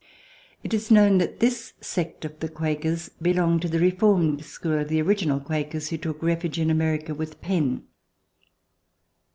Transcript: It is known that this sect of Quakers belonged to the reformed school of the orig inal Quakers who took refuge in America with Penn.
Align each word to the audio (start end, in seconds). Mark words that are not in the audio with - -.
It 0.63 0.73
is 0.73 0.89
known 0.89 1.19
that 1.19 1.41
this 1.41 1.73
sect 1.79 2.25
of 2.25 2.39
Quakers 2.55 3.09
belonged 3.21 3.61
to 3.61 3.69
the 3.69 3.77
reformed 3.77 4.43
school 4.43 4.79
of 4.79 4.89
the 4.89 4.99
orig 4.99 5.19
inal 5.19 5.45
Quakers 5.45 5.89
who 5.89 5.97
took 5.97 6.23
refuge 6.23 6.57
in 6.57 6.71
America 6.71 7.13
with 7.13 7.39
Penn. 7.39 7.83